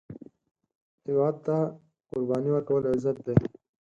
هیواد 1.05 1.35
ته 1.45 1.57
قرباني 2.09 2.49
ورکول، 2.53 2.83
عزت 2.93 3.17
دی 3.25 3.35